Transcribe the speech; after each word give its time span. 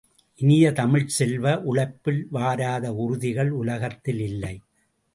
இனிய 0.39 0.71
தமிழ்ச் 0.71 1.13
செல்வ, 1.17 1.53
உழைப்பில் 1.63 2.27
வாராத 2.31 2.93
உறுதிகள் 2.95 3.51
உலகத்தில் 3.53 4.19
இல்லை! 4.19 4.55